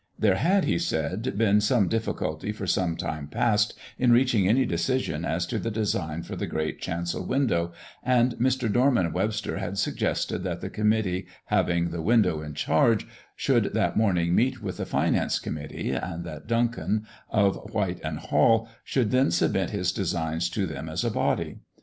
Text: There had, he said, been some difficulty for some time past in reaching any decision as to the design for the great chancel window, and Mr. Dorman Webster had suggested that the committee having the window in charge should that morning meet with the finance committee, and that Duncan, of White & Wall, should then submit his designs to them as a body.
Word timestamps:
There 0.17 0.37
had, 0.37 0.65
he 0.65 0.79
said, 0.79 1.37
been 1.37 1.61
some 1.61 1.87
difficulty 1.87 2.51
for 2.51 2.65
some 2.65 2.95
time 2.95 3.27
past 3.27 3.75
in 3.99 4.11
reaching 4.11 4.47
any 4.47 4.65
decision 4.65 5.23
as 5.25 5.45
to 5.45 5.59
the 5.59 5.69
design 5.69 6.23
for 6.23 6.35
the 6.35 6.47
great 6.47 6.81
chancel 6.81 7.23
window, 7.23 7.71
and 8.01 8.33
Mr. 8.37 8.67
Dorman 8.67 9.13
Webster 9.13 9.59
had 9.59 9.77
suggested 9.77 10.39
that 10.41 10.59
the 10.61 10.71
committee 10.71 11.27
having 11.45 11.91
the 11.91 12.01
window 12.01 12.41
in 12.41 12.55
charge 12.55 13.05
should 13.35 13.75
that 13.75 13.95
morning 13.95 14.33
meet 14.33 14.59
with 14.63 14.77
the 14.77 14.87
finance 14.87 15.37
committee, 15.37 15.91
and 15.91 16.23
that 16.23 16.47
Duncan, 16.47 17.05
of 17.29 17.57
White 17.71 18.01
& 18.17 18.31
Wall, 18.31 18.67
should 18.83 19.11
then 19.11 19.29
submit 19.29 19.69
his 19.69 19.91
designs 19.91 20.49
to 20.49 20.65
them 20.65 20.89
as 20.89 21.03
a 21.03 21.11
body. 21.11 21.59